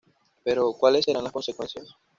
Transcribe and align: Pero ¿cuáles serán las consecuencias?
Pero 0.43 0.73
¿cuáles 0.73 1.05
serán 1.05 1.23
las 1.25 1.31
consecuencias? 1.31 1.95